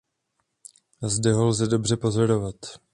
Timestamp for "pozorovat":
1.97-2.55